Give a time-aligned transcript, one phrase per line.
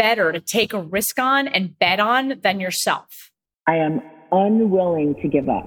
[0.00, 3.30] better to take a risk on and bet on than yourself?
[3.66, 4.00] I am
[4.32, 5.66] unwilling to give up.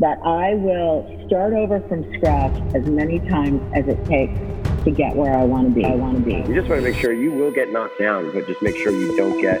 [0.00, 4.36] That I will start over from scratch as many times as it takes
[4.84, 5.84] to get where I want to be.
[5.84, 6.32] I want to be.
[6.32, 8.90] You just want to make sure you will get knocked down, but just make sure
[8.90, 9.60] you don't get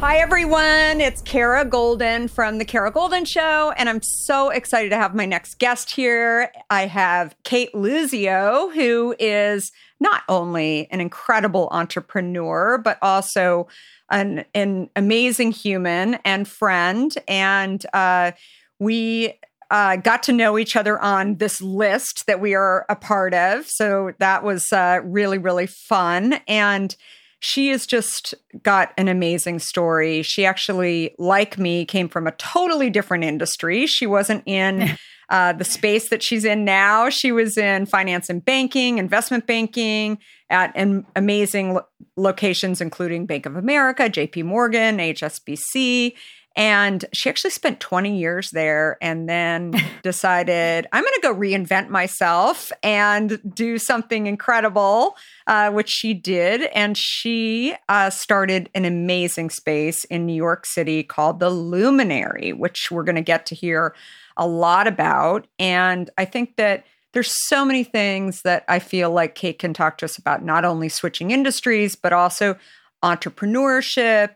[0.00, 1.00] Hi, everyone.
[1.00, 5.26] It's Kara Goldin from The Kara Goldin Show, and I'm so excited to have my
[5.26, 6.52] next guest here.
[6.70, 13.66] I have Cate Luzio, who is not only an incredible entrepreneur, but also
[14.08, 17.12] an, an amazing human and friend.
[17.26, 18.30] And uh,
[18.78, 19.32] we
[19.68, 23.66] uh, got to know each other on this list that we are a part of.
[23.66, 26.34] So that was uh, really, really fun.
[26.46, 26.94] And
[27.40, 30.22] she has just got an amazing story.
[30.22, 33.86] She actually, like me, came from a totally different industry.
[33.86, 34.96] She wasn't in
[35.28, 37.08] uh, the space that she's in now.
[37.10, 40.18] She was in finance and banking, investment banking
[40.50, 46.14] at an amazing lo- locations, including Bank of America, JP Morgan, HSBC.
[46.58, 51.88] And she actually spent 20 years there and then decided, I'm going to go reinvent
[51.88, 55.16] myself and do something incredible,
[55.46, 56.62] uh, which she did.
[56.74, 62.90] And she uh, started an amazing space in New York City called The Luminary, which
[62.90, 63.94] we're going to get to hear
[64.36, 65.46] a lot about.
[65.60, 69.96] And I think that there's so many things that I feel like Cate can talk
[69.98, 72.56] to us about, not only switching industries, but also
[73.04, 74.30] entrepreneurship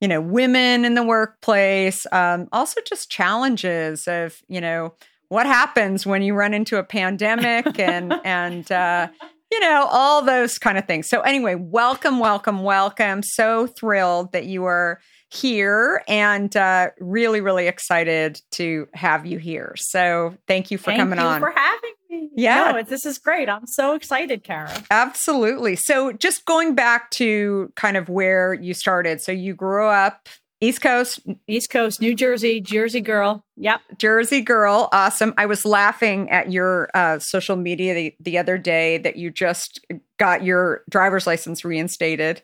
[0.00, 4.94] you know, women in the workplace, um, also just challenges of, you know,
[5.28, 9.08] what happens when you run into a pandemic and, and, uh,
[9.50, 11.08] you know, all those kind of things.
[11.08, 13.22] So, anyway, welcome, welcome, welcome.
[13.22, 15.00] So thrilled that you are
[15.30, 19.74] here and uh, really, really excited to have you here.
[19.76, 21.40] So, thank you for thank coming you on.
[21.40, 21.92] for having
[22.34, 22.72] yeah.
[22.72, 23.48] No, this is great.
[23.48, 24.82] I'm so excited, Kara.
[24.90, 25.76] Absolutely.
[25.76, 29.20] So, just going back to kind of where you started.
[29.20, 30.28] So, you grew up
[30.60, 33.44] East Coast, East Coast, New Jersey, Jersey girl.
[33.56, 33.80] Yep.
[33.98, 34.88] Jersey girl.
[34.90, 35.34] Awesome.
[35.36, 39.84] I was laughing at your uh, social media the, the other day that you just
[40.18, 42.42] got your driver's license reinstated.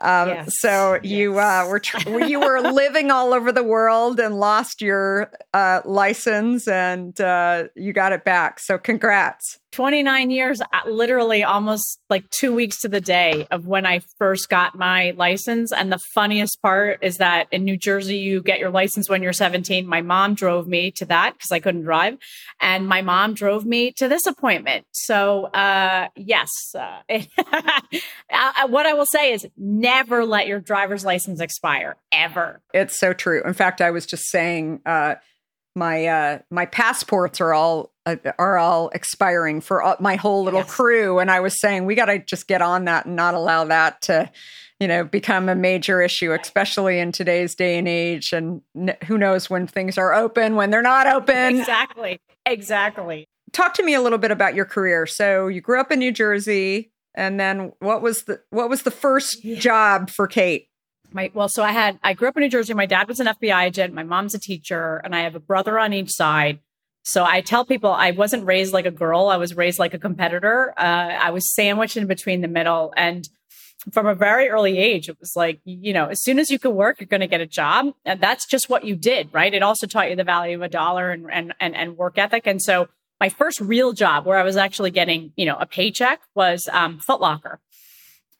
[0.00, 4.38] Um, Yes, So you uh, were tr- you were living all over the world and
[4.38, 8.60] lost your uh, license, and uh, you got it back.
[8.60, 9.58] So congrats.
[9.72, 14.48] 29 years, uh, literally almost like two weeks to the day of when I first
[14.48, 15.70] got my license.
[15.72, 19.32] And the funniest part is that in New Jersey, you get your license when you're
[19.32, 19.86] 17.
[19.86, 22.18] My mom drove me to that because I couldn't drive.
[22.60, 24.86] And my mom drove me to this appointment.
[24.90, 27.02] So, uh, yes, uh,
[28.66, 29.89] what I will say is never
[30.24, 32.60] let your driver's license expire, ever.
[32.74, 33.42] It's so true.
[33.44, 35.16] In fact, I was just saying uh,
[35.76, 40.60] my uh, my passports are all uh, are all expiring for all, my whole little
[40.60, 40.70] Yes.
[40.74, 43.64] crew, and I was saying we got to just get on that and not allow
[43.64, 44.30] that to.
[44.82, 48.32] You know, become a major issue, especially in today's day and age.
[48.32, 51.58] And n- who knows when things are open, when they're not open.
[51.58, 52.18] Exactly.
[52.46, 53.28] Exactly.
[53.52, 55.06] talk to me a little bit about your career.
[55.06, 58.90] So you grew up in New Jersey, and then what was the what was the
[58.90, 59.58] first Yeah.
[59.58, 60.68] job for Cate?
[61.12, 62.72] My well, so I had I grew up in New Jersey.
[62.74, 63.92] My dad was an FBI agent.
[63.94, 66.60] My mom's a teacher, and I have a brother on each side.
[67.02, 69.28] So I tell people I wasn't raised like a girl.
[69.28, 70.72] I was raised like a competitor.
[70.78, 73.28] Uh, I was sandwiched in between the middle, and
[73.92, 76.70] from a very early age, it was like you know, as soon as you could
[76.74, 79.52] work, you're going to get a job, and that's just what you did, right?
[79.52, 82.46] It also taught you the value of a dollar and and and, and work ethic.
[82.46, 82.88] And so
[83.20, 86.98] my first real job, where I was actually getting you know a paycheck, was um,
[86.98, 87.60] Foot Locker.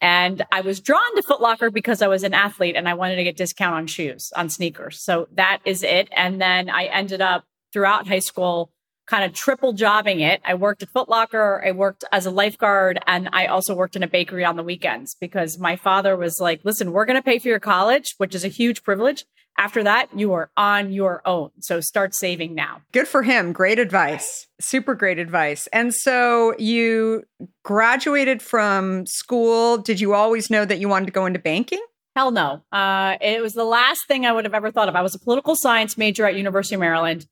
[0.02, 3.16] And I was drawn to Foot Locker because I was an athlete and I wanted
[3.16, 4.98] to get discount on shoes, on sneakers.
[4.98, 6.08] So that is it.
[6.16, 8.72] And then I ended up throughout high school
[9.06, 10.40] kind of triple jobbing it.
[10.44, 14.04] I worked at Foot Locker, I worked as a lifeguard, and I also worked in
[14.04, 17.40] a bakery on the weekends because my father was like, listen, we're going to pay
[17.40, 19.24] for your college, which is a huge privilege.
[19.58, 21.50] After that, you are on your own.
[21.60, 22.80] So start saving now.
[22.92, 23.52] Good for him.
[23.52, 24.46] Great advice.
[24.58, 25.66] Super great advice.
[25.72, 27.24] And so you
[27.62, 29.76] graduated from school.
[29.76, 31.84] Did you always know that you wanted to go into banking?
[32.16, 32.62] Hell no.
[32.72, 34.96] Uh, it was the last thing I would have ever thought of.
[34.96, 37.26] I was a political science major at University of Maryland.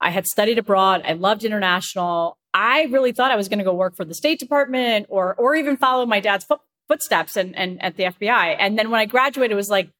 [0.00, 1.02] I had studied abroad.
[1.04, 2.38] I loved international.
[2.54, 5.54] I really thought I was going to go work for the State Department or or
[5.54, 8.56] even follow my dad's foot, footsteps and, and at the FBI.
[8.58, 9.90] And then when I graduated, it was like,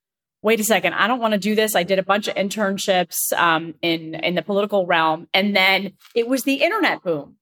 [0.43, 1.75] wait a second, I don't want to do this.
[1.75, 6.29] I did a bunch of internships um, in in the political realm, and then it
[6.29, 7.37] was the internet boom.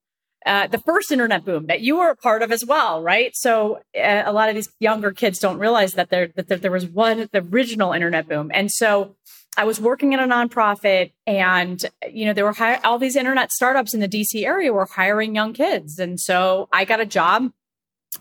[0.46, 3.32] Uh, the first internet boom that you were a part of as well, right?
[3.34, 6.70] So uh, a lot of these younger kids don't realize that there that there, there
[6.70, 9.16] was one the original internet boom, and so
[9.56, 13.50] I was working in a nonprofit, and you know there were hi- all these internet
[13.52, 17.52] startups in the DC area were hiring young kids, and so I got a job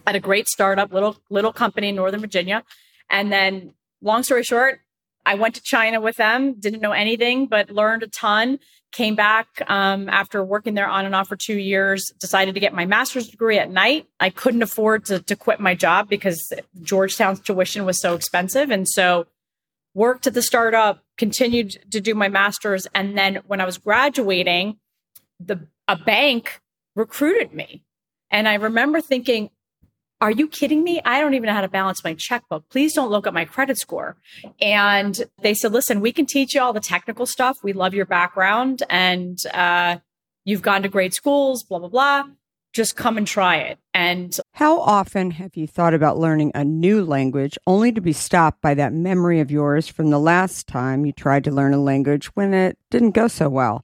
[0.05, 2.63] at a great startup, little little company in Northern Virginia,
[3.09, 4.79] and then long story short,
[5.25, 8.59] I went to China with them, didn't know anything, but learned a ton.
[8.93, 12.73] Came back um, after working there on and off for two years, decided to get
[12.73, 14.07] my master's degree at night.
[14.21, 16.41] I couldn't afford to, to quit my job because
[16.81, 18.71] Georgetown's tuition was so expensive.
[18.71, 19.27] And so
[19.93, 22.87] worked at the startup, continued to do my master's.
[22.95, 24.77] And then when I was graduating,
[25.39, 26.61] the a bank
[26.95, 27.83] recruited me.
[28.31, 29.49] And I remember thinking,
[30.19, 30.99] are you kidding me?
[31.05, 32.69] I don't even know how to balance my checkbook.
[32.69, 34.17] Please don't look at my credit score.
[34.59, 37.57] And they said, listen, we can teach you all the technical stuff.
[37.63, 39.97] We love your background and uh,
[40.43, 42.23] you've gone to great schools, blah, blah, blah.
[42.73, 43.79] Just come and try it.
[43.93, 48.61] And How often have you thought about learning a new language only to be stopped
[48.61, 52.27] by that memory of yours from the last time you tried to learn a language
[52.35, 53.83] when it didn't go so well?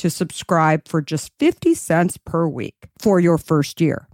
[0.00, 4.08] to subscribe for just 50 cents per week for your first year.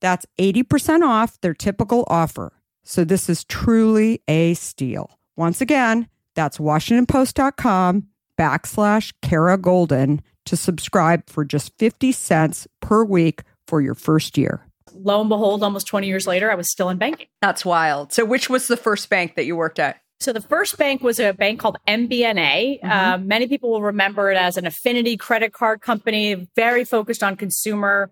[0.00, 2.52] That's 80% off their typical offer.
[2.84, 5.18] So this is truly a steal.
[5.36, 13.42] Once again, that's WashingtonPost.com backslash Kara Goldin to subscribe for just 50 cents per week
[13.66, 14.64] for your first year.
[14.92, 17.26] Lo and behold, almost 20 years later, I was still in banking.
[17.40, 18.12] That's wild.
[18.12, 20.00] So, which was the first bank that you worked at?
[20.20, 22.80] So the first bank was a bank called MBNA.
[22.80, 22.90] Mm-hmm.
[22.90, 27.36] Uh, many people will remember it as an affinity credit card company, very focused on
[27.36, 28.10] consumer.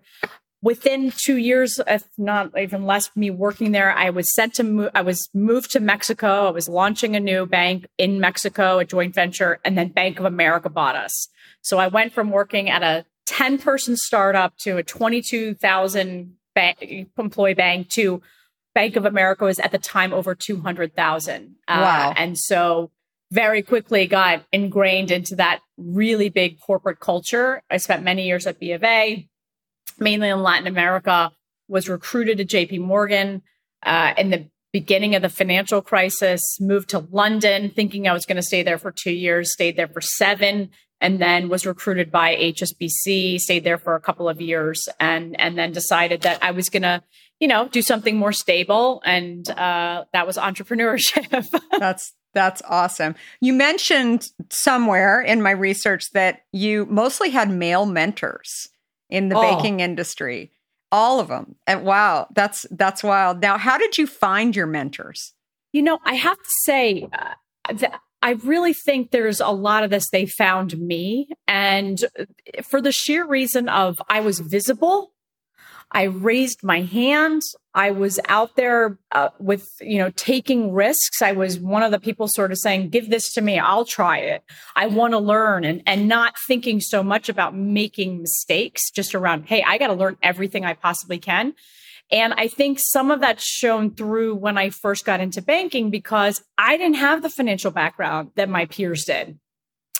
[0.61, 4.89] Within two years, if not even less, me working there, I was sent to move.
[4.95, 6.47] I was moved to Mexico.
[6.47, 10.25] I was launching a new bank in Mexico, a joint venture, and then Bank of
[10.25, 11.27] America bought us.
[11.61, 17.53] So I went from working at a 10 person startup to a 22,000 bank, employee
[17.53, 18.21] bank to
[18.77, 21.55] Bank of America was at the time over 200,000.
[21.67, 22.13] Uh, wow.
[22.15, 22.91] And so
[23.31, 27.63] very quickly got ingrained into that really big corporate culture.
[27.71, 29.27] I spent many years at B of A,
[29.97, 31.31] mainly in Latin America,
[31.67, 33.41] was recruited to JP Morgan
[33.81, 38.35] uh, in the beginning of the financial crisis, moved to London thinking I was going
[38.35, 40.69] to stay there for two years, stayed there for seven,
[41.01, 45.57] and then was recruited by HSBC, stayed there for a couple of years, and, and
[45.57, 47.01] then decided that I was going to
[47.39, 49.01] you know, do something more stable.
[49.05, 51.47] And uh, that was entrepreneurship.
[51.79, 53.15] that's that's awesome.
[53.41, 58.69] You mentioned somewhere in my research that you mostly had male mentors
[59.09, 59.41] in the oh.
[59.41, 60.51] baking industry.
[60.91, 61.55] All of them.
[61.65, 63.41] And wow, that's that's wild.
[63.41, 65.33] Now, how did you find your mentors?
[65.73, 69.89] You know, I have to say uh, that I really think there's a lot of
[69.89, 70.09] this.
[70.09, 72.03] They found me, and
[72.63, 75.11] for the sheer reason of I was visible.
[75.91, 77.41] I raised my hand.
[77.73, 81.21] I was out there uh, with, you know, taking risks.
[81.21, 83.57] I was one of the people sort of saying, give this to me.
[83.57, 84.43] I'll try it.
[84.75, 89.45] I want to learn and, and not thinking so much about making mistakes just around,
[89.45, 91.53] Hey, I got to learn everything I possibly can.
[92.11, 96.41] And I think some of that's shown through when I first got into banking because
[96.57, 99.39] I didn't have the financial background that my peers did.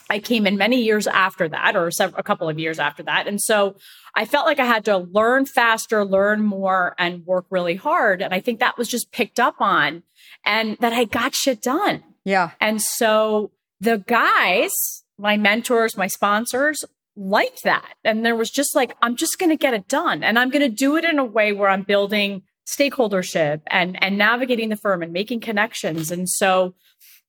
[0.09, 3.27] I came in many years after that, or several, a couple of years after that.
[3.27, 3.75] And so
[4.15, 8.21] I felt like I had to learn faster, learn more, and work really hard.
[8.21, 10.03] And I think that was just picked up on
[10.45, 12.03] and that I got shit done.
[12.23, 12.51] Yeah.
[12.59, 14.71] And so the guys,
[15.17, 16.83] my mentors, my sponsors,
[17.15, 17.95] liked that.
[18.03, 20.23] And there was just like, I'm just going to get it done.
[20.23, 24.17] And I'm going to do it in a way where I'm building stakeholdership and, and
[24.17, 26.11] navigating the firm and making connections.
[26.11, 26.75] And so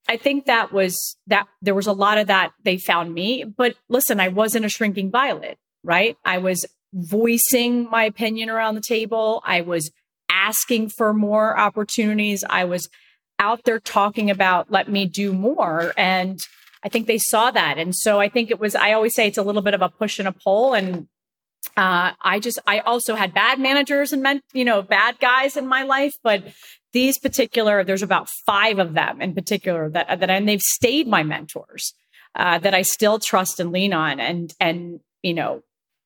[0.08, 3.44] I think that was that there was a lot of that they found me.
[3.44, 6.16] But listen, I wasn't a shrinking violet, right?
[6.24, 9.42] I was voicing my opinion around the table.
[9.44, 9.90] I was
[10.30, 12.42] asking for more opportunities.
[12.48, 12.88] I was
[13.38, 15.92] out there talking about let me do more.
[15.96, 16.40] And
[16.82, 17.78] I think they saw that.
[17.78, 19.88] And so I think it was, I always say it's a little bit of a
[19.88, 20.74] push and a pull.
[20.74, 21.08] And
[21.76, 25.66] uh, I just, I also had bad managers and meant, you know, bad guys in
[25.66, 26.44] my life, but
[26.92, 31.22] these particular, there's about five of them in particular that, that, and they've stayed my
[31.22, 31.94] mentors,
[32.34, 34.20] uh, that I still trust and lean on.
[34.20, 35.62] And, and, you know,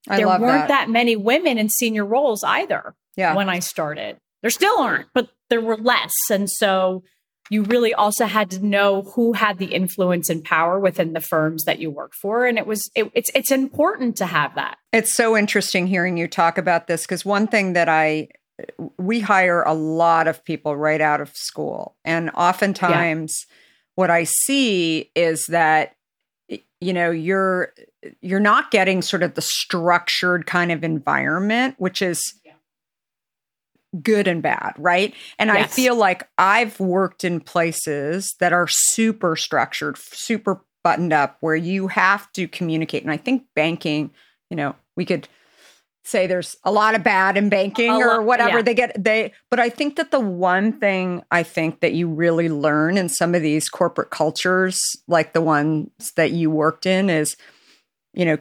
[0.08, 0.68] there weren't that.
[0.68, 3.34] that many women in senior roles either Yeah.
[3.34, 4.16] when I started.
[4.40, 6.12] There still aren't, but there were less.
[6.30, 7.04] And so
[7.50, 11.64] you really also had to know who had the influence and power within the firms
[11.64, 12.46] that you work for.
[12.46, 14.78] And it was, it, it's, it's important to have that.
[14.92, 18.28] It's so interesting hearing you talk about this because one thing that I
[18.98, 23.46] we hire a lot of people right out of school and oftentimes
[23.94, 25.96] what I see is that
[26.80, 27.72] you know you're
[28.20, 32.20] you're not getting sort of the structured kind of environment which is
[34.00, 35.14] good and bad, right?
[35.38, 41.36] And I feel like I've worked in places that are super structured, super buttoned up,
[41.40, 43.02] where you have to communicate.
[43.02, 44.10] And I think banking,
[44.50, 45.28] you know, we could
[46.04, 48.62] say there's a lot of bad in banking A or lot- whatever yeah.
[48.62, 52.48] they get they but i think that the one thing i think that you really
[52.48, 57.36] learn in some of these corporate cultures like the ones that you worked in is
[58.14, 58.36] you know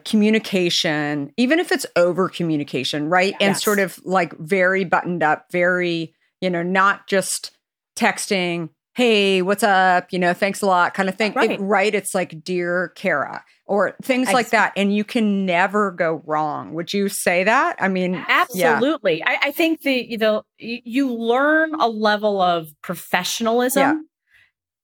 [0.51, 6.13] communication even if it's over communication right and sort of like very buttoned up very
[6.41, 7.51] you know not just
[7.95, 11.59] texting hey what's up you know thanks a lot kind of thing It- Right.
[11.61, 16.73] right it's like dear kara or things like that and you can never go wrong
[16.73, 18.21] would you say that i mean
[18.53, 18.73] yeah.
[18.73, 19.23] Absolutely.
[19.23, 23.95] I, I think the, the, you learn a level of professionalism, Yeah.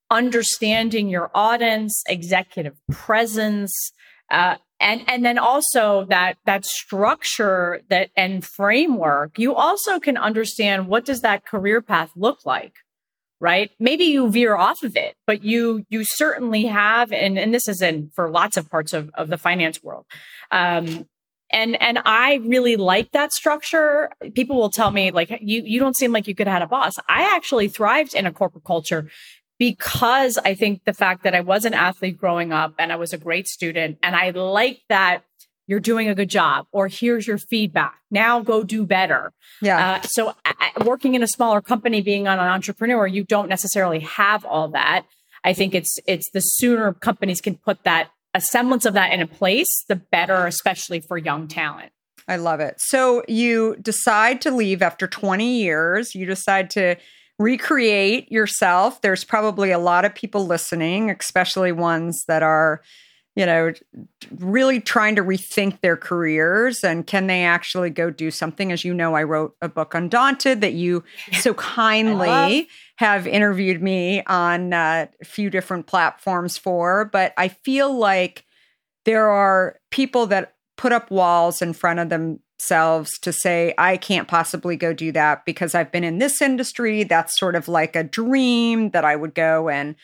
[0.10, 3.74] understanding your audience, executive presence,
[4.32, 10.88] uh, and and then also that that structure that and framework you also can understand
[10.88, 12.76] what does that career path look like
[13.40, 13.72] right?
[13.80, 17.82] Maybe you veer off of it but you you certainly have and and this is
[17.82, 20.06] in for lots of parts of, of the finance world.
[20.52, 21.08] Um
[21.50, 24.10] and and i really like that structure.
[24.34, 26.68] People will tell me like you you don't seem like you could have had a
[26.68, 26.94] boss.
[27.08, 29.10] I actually thrived in a corporate culture
[29.60, 33.14] because I think the fact that I was an athlete growing up and I was
[33.14, 35.24] a great student and I like that
[35.68, 38.00] you're doing a good job or here's your feedback.
[38.10, 39.34] Now go do better.
[39.62, 43.50] yeah Uh, so I- working in a smaller company, being on an entrepreneur, you don't
[43.50, 45.06] necessarily have all that.
[45.44, 49.22] I think it's it's the sooner companies can put that a semblance of that in
[49.22, 51.92] a place, the better, especially for young talent.
[52.28, 52.76] I love it.
[52.80, 56.14] So you decide to leave after 20 years.
[56.14, 56.98] You decide to
[57.40, 59.02] recreate yourself.
[59.02, 62.82] There's probably a lot of people listening, especially ones that are,
[63.38, 63.72] you know,
[64.40, 68.72] really trying to rethink their careers and can they actually go do something?
[68.72, 74.24] As you know, I wrote a book, Undaunted, that you so kindly have interviewed me
[74.24, 77.06] on uh, a few different platforms for.
[77.06, 78.44] But I feel like
[79.06, 84.28] there are people that put up walls in front of themselves to say, I can't
[84.28, 87.04] possibly go do that because I've been in this industry.
[87.04, 89.96] That's sort of like a dream that I would go and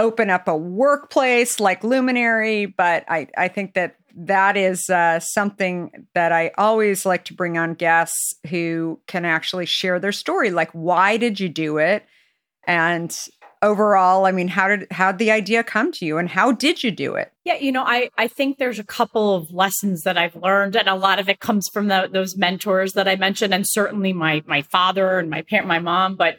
[0.00, 2.66] open up a workplace like Luminary.
[2.66, 7.56] But I, I think that that is uh, something that I always like to bring
[7.56, 10.50] on guests who can actually share their story.
[10.50, 12.04] Like, why did you do it?
[12.66, 13.16] And
[13.62, 16.90] overall, I mean, how did how the idea come to you, and how did you
[16.90, 17.32] do it?
[17.44, 20.88] Yeah, you know, I I think there's a couple of lessons that I've learned, and
[20.88, 24.42] a lot of it comes from the, those mentors that I mentioned, and certainly my
[24.46, 26.16] my father and my parent, my mom.
[26.16, 26.38] But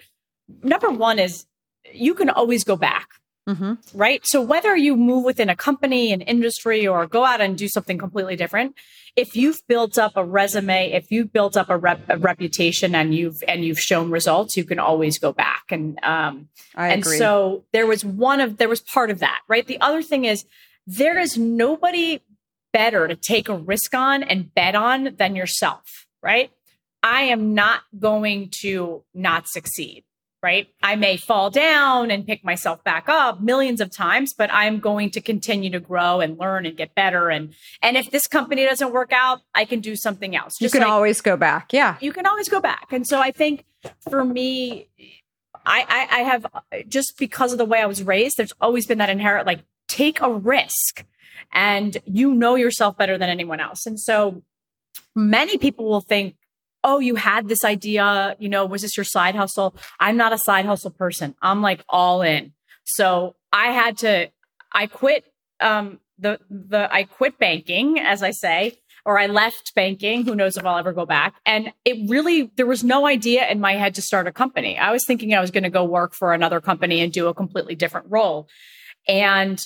[0.62, 1.46] number one is
[1.94, 3.08] you can always go back.
[3.50, 3.98] Mm-hmm.
[3.98, 4.22] Right.
[4.24, 7.98] So whether you move within a company, an industry, or go out and do something
[7.98, 8.76] completely different,
[9.16, 13.16] if you've built up a resume, if you've built up a, rep, a reputation and
[13.16, 15.64] you've and you've shown results, you can always go back.
[15.72, 17.18] And um, I and agree.
[17.18, 19.66] so there was one of there was part of that, right?
[19.66, 20.46] The other thing is
[20.86, 22.22] there is nobody
[22.72, 26.52] better to take a risk on and bet on than yourself, right?
[27.04, 30.04] I am not going to not succeed
[30.44, 30.68] right?
[30.82, 35.12] I may fall down and pick myself back up millions of times, but I'm going
[35.12, 37.30] to continue to grow and learn and get better.
[37.30, 40.58] And and if this company doesn't work out, I can do something else.
[40.58, 41.74] Just you can like, always go back.
[41.74, 41.98] Yeah.
[42.02, 42.88] You can always go back.
[42.92, 43.66] And so I think
[44.10, 44.88] for me,
[45.66, 46.46] I, I, I have
[46.88, 50.22] just because of the way I was raised, there's always been that inherent like take
[50.22, 51.06] a risk
[51.54, 53.86] and you know yourself better than anyone else.
[53.86, 54.42] And so
[55.16, 56.36] many people will think
[56.84, 59.76] oh, you had this idea, you know, was this your side hustle?
[60.00, 61.36] I'm not a side hustle person.
[61.42, 62.54] I'm like all in.
[62.84, 64.30] So I had to,
[64.72, 65.26] I quit,
[65.60, 70.26] um, the, the, I quit banking, as I say, or I left banking.
[70.26, 71.36] Who knows if I'll ever go back.
[71.46, 74.78] And it really, there was no idea in my head to start a company.
[74.78, 77.34] I was thinking I was going to go work for another company and do a
[77.34, 78.48] completely different role.
[79.08, 79.60] And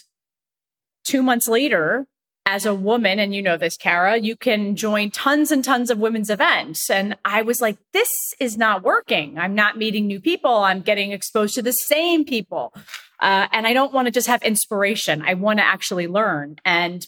[1.03, 2.07] two months later,
[2.45, 5.97] as a woman, and you know this, Kara, you can join tons and tons of
[5.97, 6.89] women's events.
[6.91, 9.39] And I was like, this is not working.
[9.39, 10.53] I'm not meeting new people.
[10.53, 12.71] I'm getting exposed to the same people.
[13.19, 15.23] Uh, and I don't want to just have inspiration.
[15.23, 16.57] I want to actually learn.
[16.63, 17.05] And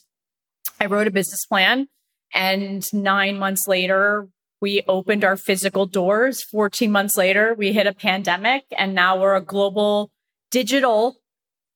[0.79, 1.87] I wrote a business plan.
[2.33, 4.27] And nine months later,
[4.59, 6.43] we opened our physical doors.
[6.43, 8.63] 14 months later, we hit a pandemic.
[8.75, 10.09] And now we're a global
[10.49, 11.17] digital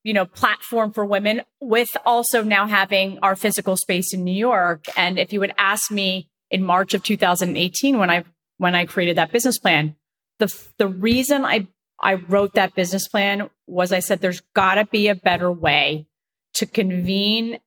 [0.04, 4.86] you know, platform for women with also now having our physical space in New York.
[4.98, 8.24] And if you would ask me in March of 2018, when I,
[8.58, 9.96] when I created that business plan,
[10.40, 11.68] the, the reason I,
[12.00, 16.08] I wrote that business plan was I said, there's gotta be a better way
[16.56, 17.60] to convene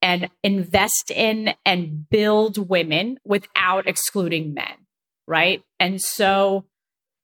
[0.00, 4.86] and invest in and build women without excluding men.
[5.26, 5.62] Right.
[5.80, 6.66] And so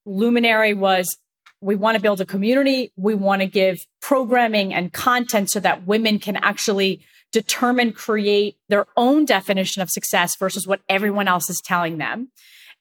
[0.07, 1.19] Luminary was
[1.61, 2.93] we want to build a community.
[2.97, 8.87] We want to give programming and content so that women can actually determine, create their
[8.97, 12.31] own definition of success versus what everyone else is telling them.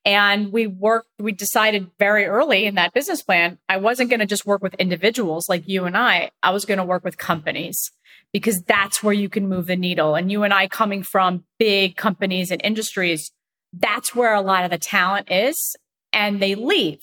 [0.06, 4.26] And we worked, we decided very early in that business plan, I wasn't going to
[4.26, 6.32] just work with individuals like you and I.
[6.42, 7.92] I was going to work with companies
[8.32, 10.16] because that's where you can move the needle.
[10.16, 13.32] And you and I coming from big companies and industries,
[13.74, 15.76] that's where a lot of the talent is
[16.14, 17.02] and they leave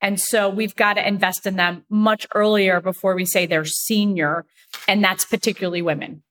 [0.00, 4.44] and so we've got to invest in them much earlier before we say they're senior.
[4.86, 6.22] And that's particularly women.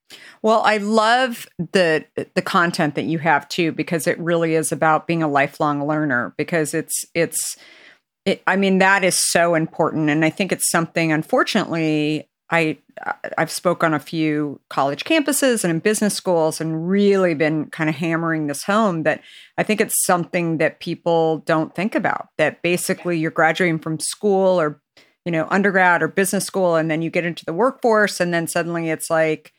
[0.42, 5.08] Well, I love the the content that you have too because it really is about
[5.08, 7.58] being a lifelong learner because it's it's
[8.26, 12.78] it, I mean that is so important and I think it's something unfortunately I
[13.38, 17.90] I've spoke on a few college campuses and in business schools and really been kind
[17.90, 19.22] of hammering this home that
[19.58, 24.60] I think it's something that people don't think about that basically you're graduating from school
[24.60, 24.82] or
[25.26, 28.48] you know undergrad or business school and then you get into the workforce and then
[28.48, 29.52] suddenly it's like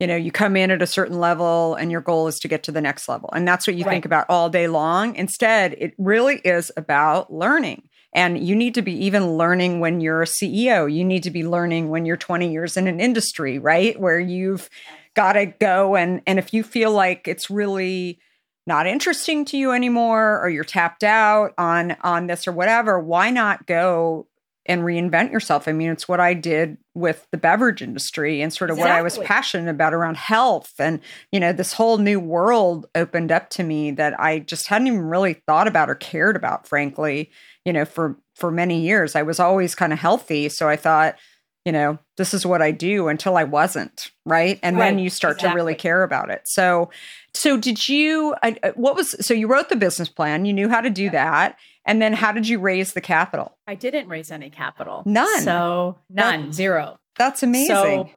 [0.00, 2.64] you know you come in at a certain level and your goal is to get
[2.64, 3.30] to the next level.
[3.32, 3.92] And that's what you right.
[3.92, 5.14] think about all day long.
[5.14, 10.22] Instead it really is about learning and you need to be even learning when you're
[10.22, 10.92] a CEO.
[10.92, 13.98] You need to be learning when you're 20 years in an industry, right?
[13.98, 14.70] Where you've
[15.14, 18.18] got to go and and if you feel like it's really
[18.66, 23.30] not interesting to you anymore or you're tapped out on on this or whatever, why
[23.30, 24.26] not go
[24.66, 25.68] and reinvent yourself.
[25.68, 28.90] I mean, it's what I did with the beverage industry and sort of exactly.
[28.90, 30.72] what I was passionate about around health.
[30.78, 31.00] And,
[31.32, 35.00] you know, this whole new world opened up to me that I just hadn't even
[35.00, 37.30] really thought about or cared about, frankly
[37.64, 39.14] you know, for for many years.
[39.16, 41.16] I was always kind of healthy, so I thought,
[41.64, 44.58] you know, this is what I do until I wasn't, right?
[44.62, 44.90] And right.
[44.90, 45.50] then you start exactly.
[45.50, 46.42] to really care about it.
[46.44, 46.90] So
[47.32, 50.80] so did you uh, what was so you wrote the business plan, you knew how
[50.80, 53.56] to do that, and then how did you raise the capital?
[53.66, 55.02] I didn't raise any capital.
[55.06, 55.42] None.
[55.42, 56.98] So none, that, zero.
[57.16, 57.74] That's amazing.
[57.74, 58.10] So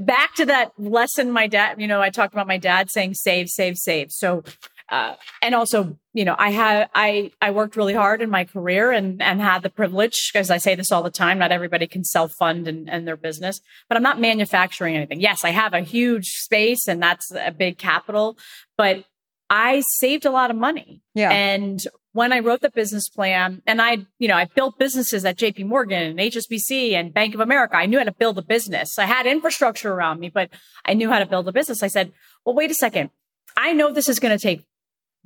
[0.00, 3.48] back to that lesson my dad, you know, I talked about my dad saying save,
[3.48, 4.10] save, save.
[4.10, 4.42] So
[4.92, 8.92] uh, and also, you know, I have I I worked really hard in my career
[8.92, 12.04] and and had the privilege, because I say this all the time, not everybody can
[12.04, 15.22] self fund and, and their business, but I'm not manufacturing anything.
[15.22, 18.36] Yes, I have a huge space and that's a big capital,
[18.76, 19.06] but
[19.48, 21.00] I saved a lot of money.
[21.14, 21.30] Yeah.
[21.30, 25.38] And when I wrote the business plan and I, you know, I built businesses at
[25.38, 27.76] JP Morgan and HSBC and Bank of America.
[27.76, 28.98] I knew how to build a business.
[28.98, 30.50] I had infrastructure around me, but
[30.84, 31.82] I knew how to build a business.
[31.82, 32.12] I said,
[32.44, 33.08] well, wait a second.
[33.56, 34.64] I know this is going to take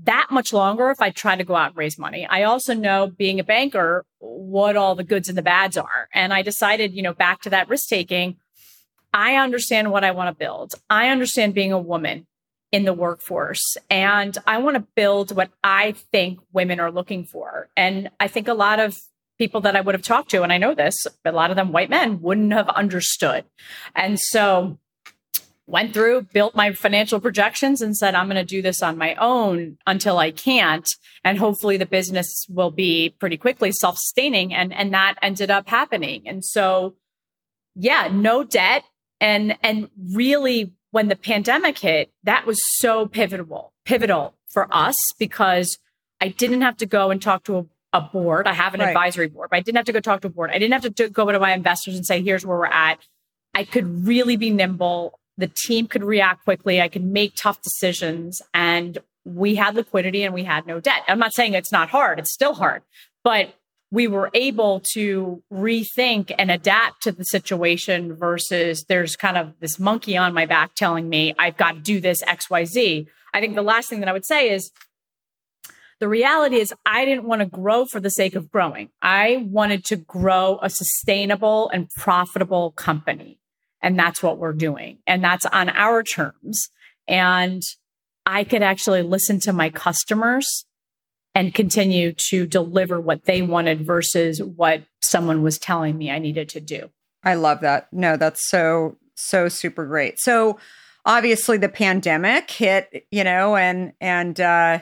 [0.04, 2.26] that much longer if I try to go out and raise money.
[2.26, 6.08] I also know being a banker, what all the goods and the bads are.
[6.12, 8.36] And I decided, you know, back to that risk taking,
[9.14, 10.74] I understand what I want to build.
[10.90, 12.26] I understand being a woman
[12.72, 17.68] in the workforce and I want to build what I think women are looking for.
[17.76, 18.96] And I think a lot of
[19.38, 21.72] people that I would have talked to, and I know this, a lot of them
[21.72, 23.44] white men wouldn't have understood.
[23.94, 24.78] And so
[25.66, 29.14] went through, built my financial projections and said, I'm going to do this on my
[29.16, 30.88] own until I can't.
[31.24, 34.54] And hopefully the business will be pretty quickly self sustaining.
[34.54, 36.22] And, and that ended up happening.
[36.26, 36.94] And so,
[37.74, 38.84] yeah, no debt.
[39.20, 45.78] And, and really when the pandemic hit, that was so pivotal, pivotal for us because
[46.20, 48.46] I didn't have to go and talk to a, a board.
[48.46, 48.88] I have an right.
[48.88, 50.50] advisory board, but I didn't have to go talk to a board.
[50.50, 52.98] I didn't have to go to my investors and say, here's where we're at.
[53.54, 56.80] I could really be nimble the team could react quickly.
[56.80, 61.02] I could make tough decisions and we had liquidity and we had no debt.
[61.08, 62.18] I'm not saying it's not hard.
[62.18, 62.82] It's still hard,
[63.24, 63.54] but
[63.90, 69.78] we were able to rethink and adapt to the situation versus there's kind of this
[69.78, 73.06] monkey on my back telling me I've got to do this XYZ.
[73.32, 74.70] I think the last thing that I would say is
[75.98, 78.90] the reality is I didn't want to grow for the sake of growing.
[79.00, 83.38] I wanted to grow a sustainable and profitable company.
[83.82, 84.98] And that's what we're doing.
[85.06, 86.68] And that's on our terms.
[87.06, 87.62] And
[88.24, 90.64] I could actually listen to my customers
[91.34, 96.48] and continue to deliver what they wanted versus what someone was telling me I needed
[96.50, 96.90] to do.
[97.22, 97.92] I love that.
[97.92, 100.18] No, that's so, so super great.
[100.18, 100.58] So
[101.04, 104.78] obviously the pandemic hit, you know, and, and, uh,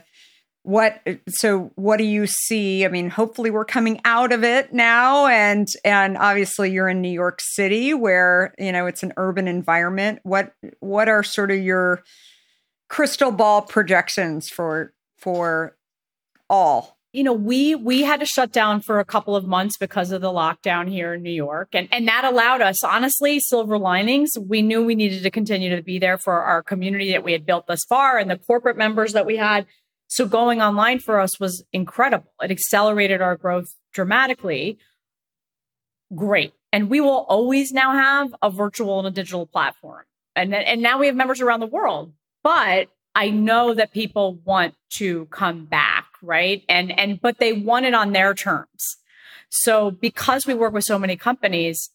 [0.64, 2.86] what so what do you see?
[2.86, 7.12] I mean hopefully we're coming out of it now and and obviously you're in new
[7.12, 10.20] york city where you know it's an urban environment.
[10.22, 12.02] What what are sort of your
[12.88, 15.76] crystal ball projections for for
[16.48, 16.98] all?
[17.12, 20.22] You know we we had to shut down for a couple of months because of
[20.22, 24.30] the lockdown here in new york and and that allowed us honestly silver linings.
[24.40, 27.44] We knew we needed to continue to be there for our community that we had
[27.44, 29.66] built thus far and the corporate members that we had
[30.08, 32.30] so going online for us was incredible.
[32.42, 34.78] It accelerated our growth dramatically.
[36.14, 36.52] Great.
[36.72, 40.04] And we will always now have a virtual and a digital platform.
[40.36, 42.12] And, and now we have members around the world.
[42.42, 46.64] But I know that people want to come back, right?
[46.68, 48.96] And and but they want it on their terms.
[49.50, 51.90] So because we work with so many companies,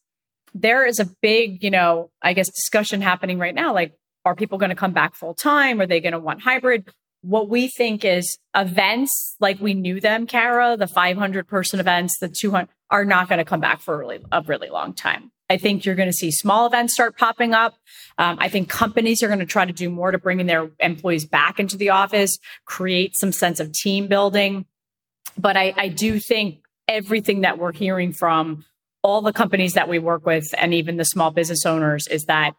[0.54, 3.94] there is a big, you know, I guess discussion happening right now like
[4.26, 5.82] are people going to come back full time?
[5.82, 6.90] Are they going to want hybrid?
[7.22, 12.30] What we think is events like we knew them, Kara, the 500 person events, the
[12.30, 15.32] 200 are not going to come back for a really, a really long time.
[15.50, 17.76] I think you're going to see small events start popping up.
[18.18, 21.26] Um, I think companies are going to try to do more to bringing their employees
[21.26, 24.66] back into the office, create some sense of team building.
[25.38, 28.66] But I, I do think everything that we're hearing from
[29.02, 32.54] all the companies that we work with and even the small business owners is that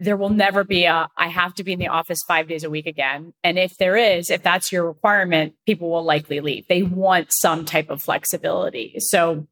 [0.00, 2.70] there will never be a I have to be in the office 5 days a
[2.70, 3.32] week again.
[3.44, 6.66] And if there is, if that's your requirement, people will likely leave.
[6.66, 8.94] They want some type of flexibility.
[8.98, 9.46] So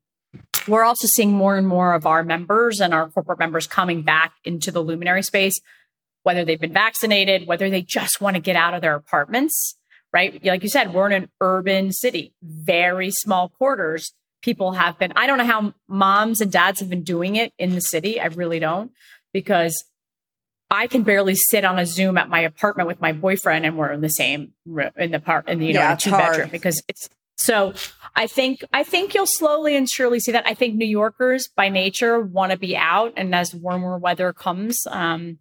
[0.67, 4.33] we're also seeing more and more of our members and our corporate members coming back
[4.45, 5.61] into the luminary space
[6.29, 9.77] whether they've been vaccinated, whether they just want to get out of their apartments,
[10.13, 10.45] right?
[10.45, 14.13] Like you said, we're in an urban city, very small quarters.
[14.43, 17.75] People have been, I don't know how moms and dads have been doing it in
[17.75, 18.21] the city.
[18.21, 18.93] I really don't
[19.33, 19.75] because
[20.71, 23.93] I can barely sit on a Zoom at my apartment with my boyfriend and we're
[23.93, 26.33] in the same room in the part in the you know yeah, two hard.
[26.33, 27.73] bedroom because it's so
[28.15, 30.47] I think I think you'll slowly and surely see that.
[30.47, 34.87] I think New Yorkers by nature want to be out and as warmer weather comes,
[34.91, 35.39] um,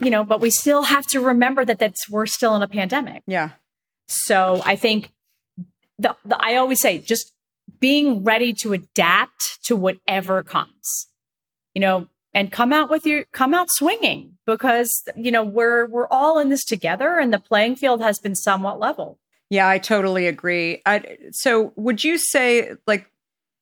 [0.00, 3.22] you know, but we still have to remember that that's we're still in a pandemic.
[3.26, 3.50] Yeah.
[4.06, 5.12] So I think
[5.98, 7.32] the, the I always say just
[7.78, 11.08] being ready to adapt to whatever comes.
[11.74, 16.08] You know, and come out with your come out swinging because you know we're we're
[16.08, 19.18] all in this together and the playing field has been somewhat level.
[19.50, 20.82] Yeah i totally agree.
[20.84, 23.10] I, so would you say like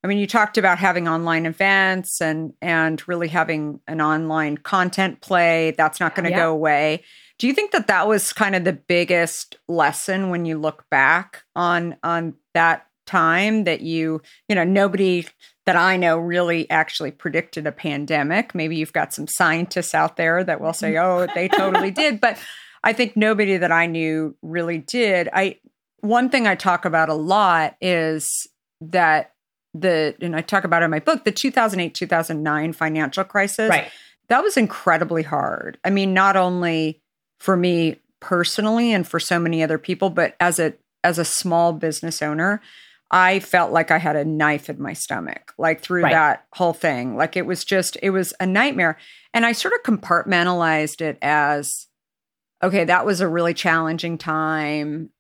[0.03, 5.21] i mean you talked about having online events and and really having an online content
[5.21, 5.75] play.
[5.77, 6.39] That's not going to yeah.
[6.39, 7.05] go away.
[7.39, 11.45] Do you think that that was kind of the biggest lesson when you look back
[11.55, 15.27] on on that time that you you know nobody
[15.65, 18.55] that I know really actually predicted a pandemic.
[18.55, 22.39] Maybe you've got some scientists out there that will say, "Oh, they totally did," but
[22.85, 25.29] I think nobody that I knew really did.
[25.33, 25.59] I
[26.01, 28.47] one thing I talk about a lot is
[28.81, 29.33] that
[29.75, 33.69] the and I talk about in my book the 2008-2009 financial crisis.
[33.69, 33.91] Right.
[34.29, 35.79] That was incredibly hard.
[35.85, 37.01] I mean, not only
[37.39, 41.73] for me personally and for so many other people, but as a as a small
[41.73, 42.61] business owner,
[43.11, 46.13] I felt like I had a knife in my stomach, like through Right.
[46.13, 47.17] that whole thing.
[47.17, 48.99] Like it was just, it was a nightmare.
[49.33, 51.87] And I sort of compartmentalized it as
[52.63, 55.11] okay, that was a really challenging time.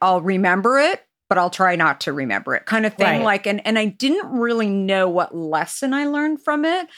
[0.00, 3.18] I'll remember it, but I'll try not to remember it kind of thing.
[3.18, 3.22] Right.
[3.22, 6.88] Like, and, and I didn't really know what lesson I learned from it.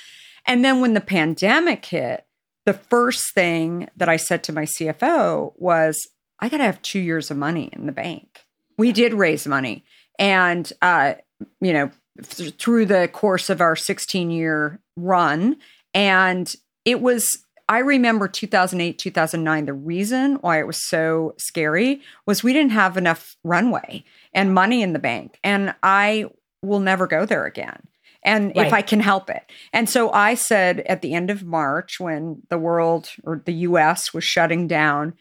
[0.46, 2.24] And then when the pandemic hit,
[2.64, 7.00] the first thing that I said to my CFO was, I got to have two
[7.00, 8.44] years of money in the bank.
[8.78, 9.84] We did raise money.
[10.18, 11.14] And, uh,
[11.60, 11.90] you know,
[12.22, 15.56] th- through the course of our 16 year run.
[15.94, 16.52] And
[16.84, 19.66] it was, I remember 2008, 2009.
[19.66, 24.82] The reason why it was so scary was we didn't have enough runway and money
[24.82, 25.38] in the bank.
[25.42, 26.26] And I
[26.62, 27.82] will never go there again.
[28.24, 29.50] And if I can help it.
[29.72, 34.14] And so I said at the end of March, when the world or the US
[34.14, 35.14] was shutting down,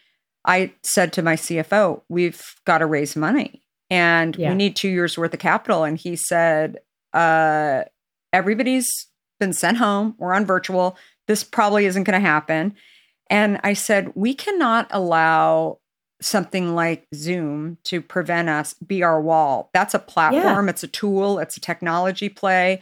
[0.45, 3.61] I said to my CFO, we've got to raise money
[3.91, 4.49] and Yeah.
[4.49, 5.84] we need two years worth of capital.
[5.84, 6.80] And he said,
[7.13, 7.84] uh,
[8.34, 8.88] everybody's
[9.39, 10.15] been sent home.
[10.17, 10.97] We're on virtual.
[11.27, 12.73] This probably isn't going to happen.
[13.30, 15.80] And I said, we cannot allow
[16.21, 19.69] something like Zoom to prevent us be our wall.
[19.73, 22.80] That's a platform, it's a tool, it's a technology play.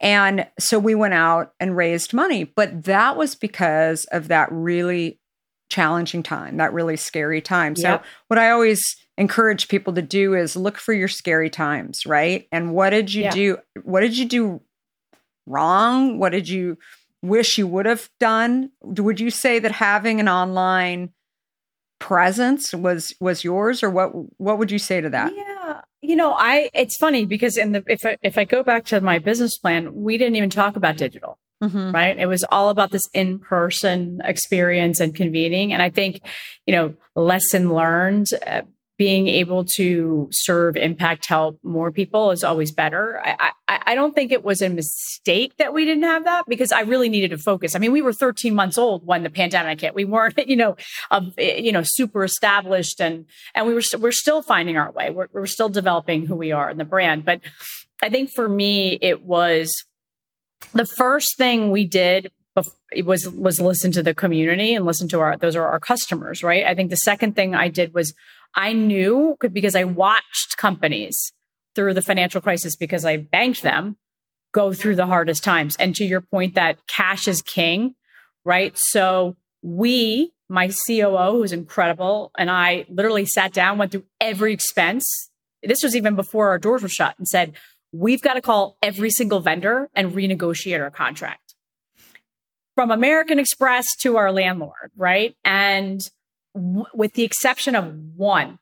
[0.00, 5.18] And so we went out and raised money, but that was because of that really
[5.70, 7.74] challenging time, that really scary time.
[7.74, 8.04] So, Yep.
[8.28, 8.82] what I always
[9.16, 12.48] encourage people to do is look for your scary times, right?
[12.50, 13.30] And what did you Yeah.
[13.30, 13.58] do?
[13.82, 14.60] What did you do
[15.46, 16.18] wrong?
[16.18, 16.78] What did you
[17.22, 18.70] wish you would have done?
[18.82, 21.10] Would you say that having an online
[22.00, 25.32] presence was was yours or what what would you say to that?
[25.34, 25.80] Yeah.
[26.02, 29.00] You know, I it's funny because in the if I if I go back to
[29.00, 31.94] my business plan, we didn't even talk about digital, Mhm.
[31.94, 32.18] right?
[32.18, 36.20] It was all about this in-person experience and convening and I think,
[36.66, 38.62] you know, lesson learned uh,
[38.96, 43.20] being able to serve impact help more people is always better.
[43.24, 46.70] I, I I don't think it was a mistake that we didn't have that because
[46.70, 47.74] I really needed to focus.
[47.74, 49.94] I mean, we were 13 months old when the pandemic hit.
[49.94, 50.76] We weren't, you know,
[51.10, 55.10] um, you know, super established and and we were st- we're still finding our way.
[55.10, 57.24] We're we're still developing who we are in the brand.
[57.24, 57.40] But
[58.02, 59.72] I think for me, it was
[60.72, 62.30] the first thing we did
[62.92, 66.42] it was was listen to the community and listen to our those are our customers,
[66.42, 66.64] right?
[66.64, 68.14] I think the second thing I did was
[68.54, 71.32] I knew because I watched companies
[71.74, 73.96] through the financial crisis because I banked them
[74.52, 75.76] go through the hardest times.
[75.76, 77.96] And to your point that cash is king,
[78.44, 78.72] right?
[78.76, 85.04] So we, my COO, who's incredible, and I literally sat down, went through every expense.
[85.62, 87.54] This was even before our doors were shut and said,
[87.92, 91.54] we've got to call every single vendor and renegotiate our contract
[92.74, 95.36] from American Express to our landlord, right?
[95.44, 96.00] And
[96.54, 98.58] w- with the exception of one,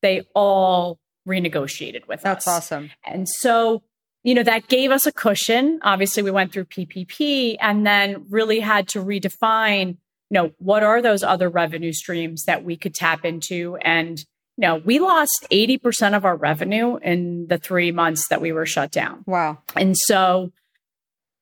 [0.00, 2.56] they all renegotiated with That's us.
[2.56, 2.90] awesome.
[3.04, 3.82] And so,
[4.24, 5.80] you know, that gave us a cushion.
[5.82, 11.02] Obviously, we went through PPP and then really had to redefine, you know, what are
[11.02, 13.76] those other revenue streams that we could tap into?
[13.76, 14.18] And,
[14.56, 18.66] you know, we lost 80% of our revenue in the three months that we were
[18.66, 19.24] shut down.
[19.26, 19.58] Wow.
[19.76, 20.52] And so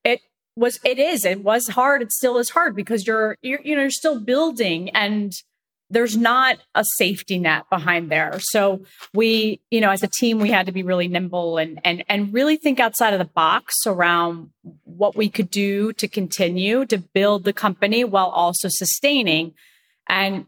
[0.04, 0.20] it
[0.56, 2.02] was, it is, it was hard.
[2.02, 5.32] It still is hard because you're, you're, you know, you're still building and
[5.90, 8.38] there's not a safety net behind there.
[8.40, 12.04] So we, you know, as a team, we had to be really nimble and, and,
[12.08, 14.50] and really think outside of the box around
[14.84, 19.54] what we could do to continue to build the company while also sustaining.
[20.08, 20.46] And,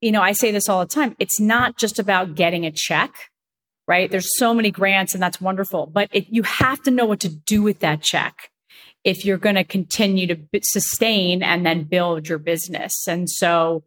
[0.00, 1.16] you know, I say this all the time.
[1.18, 3.30] It's not just about getting a check
[3.86, 4.10] right?
[4.10, 7.28] There's so many grants and that's wonderful, but it, you have to know what to
[7.28, 8.50] do with that check
[9.04, 13.06] if you're going to continue to sustain and then build your business.
[13.06, 13.84] And so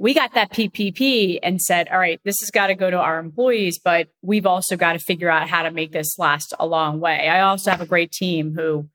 [0.00, 3.18] we got that PPP and said, all right, this has got to go to our
[3.18, 7.00] employees, but we've also got to figure out how to make this last a long
[7.00, 7.28] way.
[7.28, 8.88] I also have a great team who,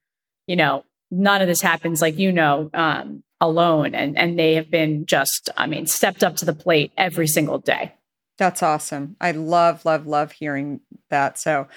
[0.47, 4.71] you know, none of this happens like you know um, alone, and and they have
[4.71, 7.93] been just, I mean, stepped up to the plate every single day.
[8.39, 9.15] That's awesome.
[9.21, 11.37] I love, love, love hearing that.
[11.37, 11.67] So,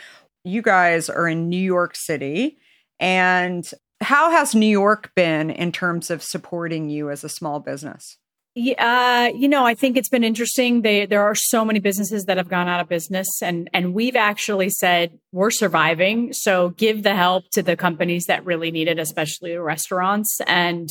[0.42, 2.56] you guys are in New York City.
[2.98, 8.16] And how has New York been in terms of supporting you as a small business?
[8.60, 10.82] Yeah, uh, you know, I think it's been interesting.
[10.82, 14.16] They, there are so many businesses that have gone out of business, and and we've
[14.16, 16.32] actually said we're surviving.
[16.32, 20.40] So give the help to the companies that really need it, especially the restaurants.
[20.44, 20.90] And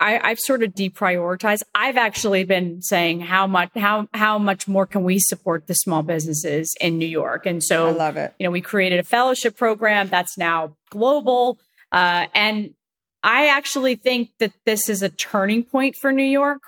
[0.00, 1.64] I, I've sort of deprioritized.
[1.74, 6.02] I've actually been saying how much how how much more can we support the small
[6.02, 7.44] businesses in New York?
[7.44, 8.32] And so I love it.
[8.38, 11.58] you know, we created a fellowship program that's now global.
[11.92, 12.72] Uh, and
[13.22, 16.62] I actually think that this is a turning point for New York.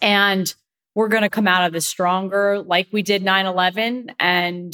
[0.00, 0.52] And
[0.94, 4.72] we're going to come out of this stronger like we did 9-11 and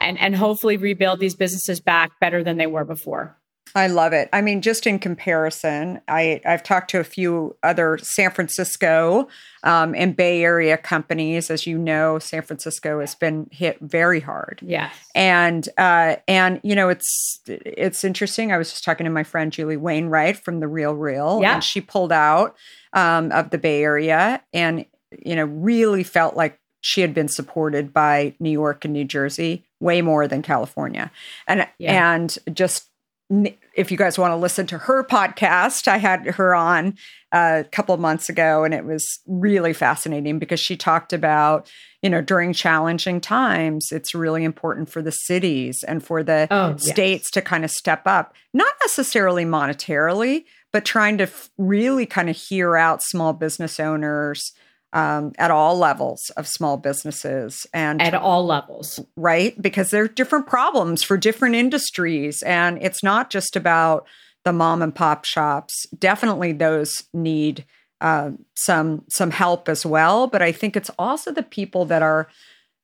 [0.00, 3.38] and and hopefully rebuild these businesses back better than they were before.
[3.76, 4.28] I love it.
[4.32, 9.26] I mean, just in comparison, I, I've talked to a few other San Francisco
[9.64, 11.50] um, and Bay Area companies.
[11.50, 14.60] As you know, San Francisco has been hit very hard.
[14.62, 18.52] Yeah, and uh, and you know, it's it's interesting.
[18.52, 21.54] I was just talking to my friend Julie Wainwright from the Real Real, yeah.
[21.54, 22.54] and she pulled out
[22.92, 24.86] um, of the Bay Area, and
[25.24, 29.64] you know, really felt like she had been supported by New York and New Jersey
[29.80, 31.10] way more than California,
[31.48, 32.14] and yeah.
[32.14, 32.90] and just
[33.30, 36.96] if you guys want to listen to her podcast, I had her on
[37.32, 41.70] uh, a couple of months ago, and it was really fascinating because she talked about,
[42.02, 46.76] you know, during challenging times, it's really important for the cities and for the oh,
[46.76, 47.30] states yes.
[47.32, 52.36] to kind of step up, not necessarily monetarily, but trying to f- really kind of
[52.36, 54.52] hear out small business owners
[54.94, 59.00] um, at all levels of small businesses and at all levels.
[59.16, 59.60] Right?
[59.60, 64.06] Because there are different problems for different industries and it's not just about
[64.44, 65.86] the mom and pop shops.
[65.98, 67.64] Definitely those need
[68.00, 72.28] uh, some some help as well but i think it's also the people that are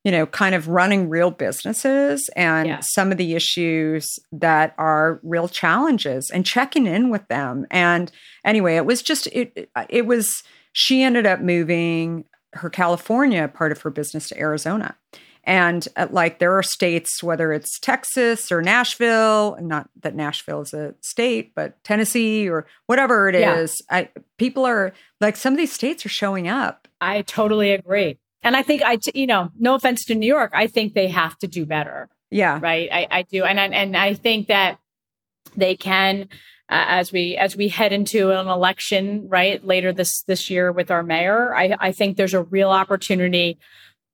[0.03, 2.79] you know kind of running real businesses and yeah.
[2.81, 7.67] some of the issues that are real challenges and checking in with them.
[7.69, 8.11] And
[8.43, 10.43] anyway it was just it it was
[10.73, 14.95] she ended up moving her California part of her business to Arizona.
[15.43, 20.73] And uh, like there are states, whether it's Texas or Nashville, not that Nashville is
[20.73, 23.55] a state, but Tennessee or whatever it yeah.
[23.55, 26.87] is, I, people are like some of these states are showing up.
[26.99, 28.19] I totally agree.
[28.43, 31.37] And I think I, you know, no offense to New York, I think they have
[31.39, 32.09] to do better.
[32.29, 32.59] Yeah.
[32.61, 32.89] Right.
[32.91, 33.43] I, I do.
[33.43, 34.79] And, and I think that
[35.55, 36.27] they can
[36.69, 40.89] uh, as we as we head into an election right later this this year with
[40.89, 41.53] our mayor.
[41.53, 43.59] I, I think there's a real opportunity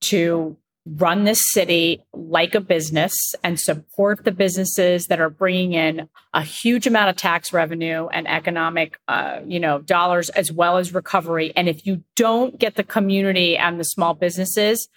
[0.01, 3.13] to run this city like a business
[3.43, 8.27] and support the businesses that are bringing in a huge amount of tax revenue and
[8.27, 11.53] economic uh, you know dollars as well as recovery.
[11.55, 14.89] And if you don't get the community and the small businesses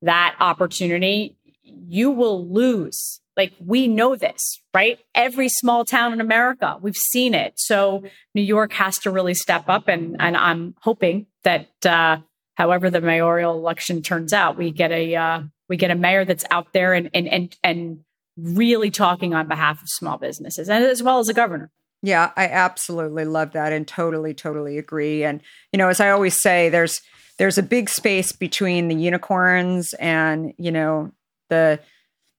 [0.00, 4.98] that opportunity you will lose like we know this, right?
[5.14, 7.54] Every small town in America, we've seen it.
[7.56, 8.02] So
[8.34, 12.18] New York has to really step up, and and I'm hoping that uh,
[12.54, 16.44] however the mayoral election turns out, we get a uh, we get a mayor that's
[16.50, 18.00] out there and and and and
[18.36, 21.70] really talking on behalf of small businesses, and as well as a governor.
[22.02, 25.24] Yeah, I absolutely love that, and totally totally agree.
[25.24, 25.40] And
[25.72, 27.00] you know, as I always say, there's
[27.38, 31.12] there's a big space between the unicorns and you know
[31.48, 31.80] the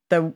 [0.10, 0.34] the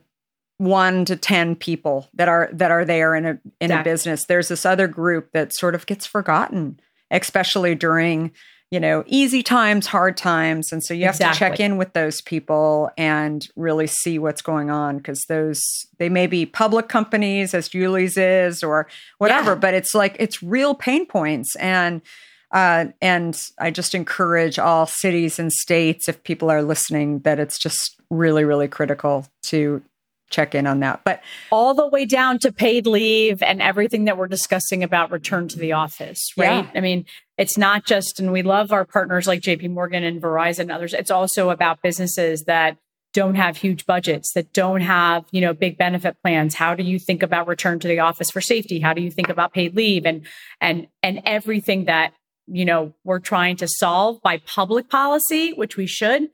[0.58, 3.80] one to 10 people that are that are there in a in exactly.
[3.80, 6.78] a business there's this other group that sort of gets forgotten
[7.12, 8.32] especially during
[8.72, 11.34] you know easy times hard times and so you have exactly.
[11.34, 15.60] to check in with those people and really see what's going on because those
[15.98, 18.88] they may be public companies as julie's is or
[19.18, 19.58] whatever yeah.
[19.58, 22.02] but it's like it's real pain points and
[22.50, 27.58] uh, and I just encourage all cities and states, if people are listening, that it's
[27.58, 29.82] just really, really critical to
[30.30, 31.02] check in on that.
[31.04, 35.48] But all the way down to paid leave and everything that we're discussing about return
[35.48, 36.64] to the office, right?
[36.64, 36.70] Yeah.
[36.74, 37.06] I mean,
[37.36, 40.92] it's not just, and we love our partners like JP Morgan and Verizon and others.
[40.92, 42.76] It's also about businesses that
[43.14, 46.54] don't have huge budgets, that don't have, you know, big benefit plans.
[46.54, 48.80] How do you think about return to the office for safety?
[48.80, 50.26] How do you think about paid leave and,
[50.60, 52.12] and, and everything that,
[52.46, 56.28] you know, we're trying to solve by public policy, which we should,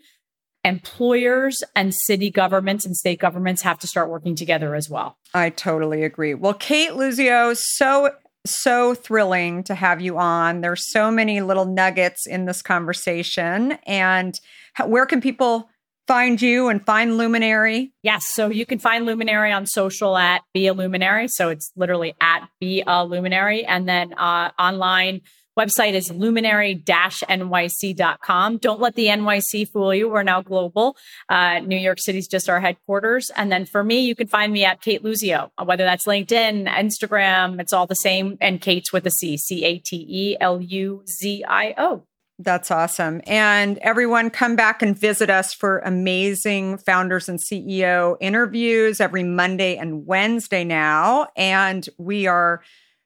[0.65, 5.19] employers and city governments and state governments have to start working together as well.
[5.33, 6.35] I totally agree.
[6.35, 8.11] Well, Cate Luzio, so
[8.47, 10.61] so thrilling to have you on.
[10.61, 14.39] There's so many little nuggets in this conversation and
[14.87, 15.71] where can people
[16.07, 17.93] find you and find Luminary?
[18.03, 22.15] Yes, so you can find Luminary on social at Be a Luminary, so it's literally
[22.21, 25.23] at Be a Luminary and then uh, online
[25.59, 28.59] Website is luminary-nyc.com.
[28.59, 30.09] Don't let the NYC fool you.
[30.09, 30.97] We're now global.
[31.29, 33.31] Uh, New York City's just our headquarters.
[33.37, 37.61] And then for me, you can find me at Cate Luzio, whether that's LinkedIn, Instagram,
[37.61, 38.37] it's all the same.
[38.41, 42.03] And Cate's with a C, C A T E L U Z I O.
[42.39, 43.21] That's awesome.
[43.27, 49.77] And everyone, come back and visit us for amazing founders and CEO interviews every Monday
[49.77, 51.29] and Wednesday now.
[51.37, 52.61] And we are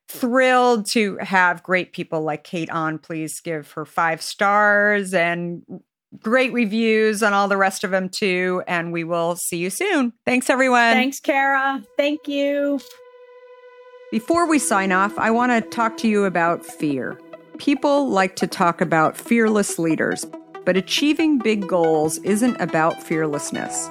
[0.08, 2.98] thrilled to have great people like Cate on.
[2.98, 5.62] Please give her five stars and
[6.18, 8.62] great reviews on all the rest of them too.
[8.66, 10.12] And we will see you soon.
[10.24, 10.94] Thanks, everyone.
[10.94, 11.82] Thanks, Kara.
[11.96, 12.80] Thank you.
[14.10, 17.20] Before we sign off, I want to talk to you about fear.
[17.58, 20.24] People like to talk about fearless leaders,
[20.64, 23.90] but achieving big goals isn't about fearlessness.